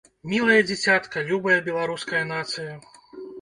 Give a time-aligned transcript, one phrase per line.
[0.29, 2.73] Мілае дзіцятка, любая Беларуская Нацыя.